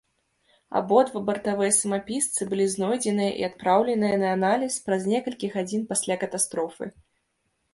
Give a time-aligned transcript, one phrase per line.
[0.77, 6.85] Абодва бартавыя самапісцы былі знойдзеныя і адпраўленыя на аналіз праз некалькі гадзін пасля катастрофы.